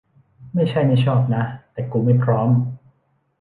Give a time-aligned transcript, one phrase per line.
[0.53, 1.43] ไม่ใช่ไม่ชอบนะ
[1.73, 2.49] แต่กูไม่พร้อม